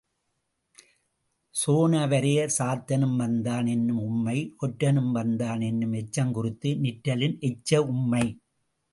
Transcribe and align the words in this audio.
சேனாவரையர் 1.55 2.53
சாத்தனும் 2.57 3.15
வந்தான் 3.15 3.65
என்னும் 3.65 3.99
உம்மை 3.99 4.55
கொற்றனும் 4.61 5.11
வந்தான் 5.11 5.61
என்னும் 5.61 5.93
எச்சங் 5.93 6.31
குறித்து 6.31 6.71
நிற்றலின் 6.75 7.37
எச்ச 7.39 7.77
உம்மை. 7.77 8.25